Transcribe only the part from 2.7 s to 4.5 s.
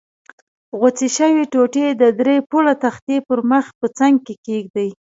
تختې پر مخ په څنګ کې